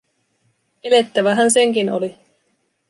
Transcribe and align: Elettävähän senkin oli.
Elettävähän 0.83 1.51
senkin 1.51 1.89
oli. 1.91 2.15